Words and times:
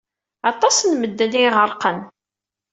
Aṭas 0.49 0.77
n 0.87 0.91
medden 0.95 1.31
ay 1.39 1.45
iɣerqen. 1.47 1.99